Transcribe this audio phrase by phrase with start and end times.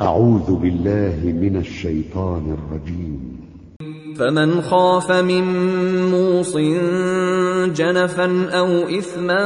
[0.00, 3.38] أعوذ بالله من الشيطان الرجيم.
[4.18, 5.44] فمن خاف من
[6.10, 6.56] موص
[7.76, 9.44] جنفا أو إثما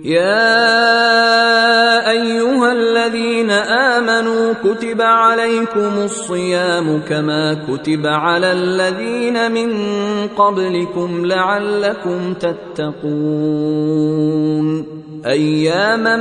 [0.04, 1.51] يا
[4.72, 9.70] كتب عليكم الصيام كما كتب على الذين من
[10.28, 13.02] قبلكم لعلكم تتقون
[15.26, 16.16] اياما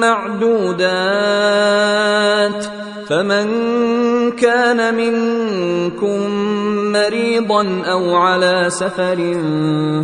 [0.00, 0.92] معدودات
[3.08, 3.46] فمن
[4.30, 6.30] كان منكم
[6.92, 9.34] مريضا أو على سفر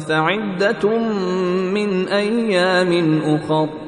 [0.08, 0.98] فعده
[1.74, 3.87] من أيام اخر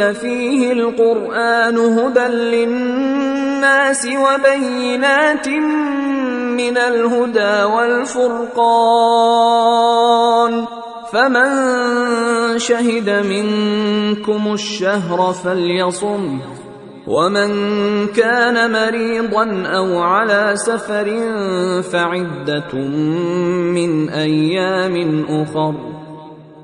[0.00, 8.66] أنزل فيه القرآن هدى للناس وبينات من الهدى والفرقان
[11.12, 11.48] فمن
[12.58, 16.40] شهد منكم الشهر فليصم
[17.06, 17.50] ومن
[18.06, 21.06] كان مريضا أو على سفر
[21.82, 22.74] فعدة
[23.74, 25.95] من أيام أخر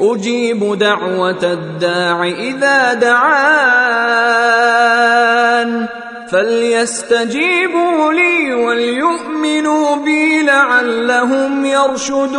[0.00, 4.58] أجيب دعوة الداع إذا دعان
[6.30, 12.38] فليستجيبوا لي وليؤمنوا بي لعلهم يرشدون